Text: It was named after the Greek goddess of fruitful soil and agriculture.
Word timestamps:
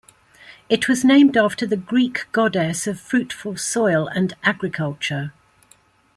It 0.67 0.87
was 0.89 1.05
named 1.05 1.37
after 1.37 1.67
the 1.67 1.77
Greek 1.77 2.25
goddess 2.31 2.87
of 2.87 2.99
fruitful 2.99 3.55
soil 3.57 4.07
and 4.07 4.33
agriculture. 4.41 5.31